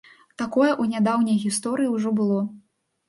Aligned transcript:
Такое 0.41 0.69
ў 0.69 0.83
нядаўняй 0.95 1.37
гісторыі 1.45 1.93
ўжо 1.95 2.15
было. 2.21 2.41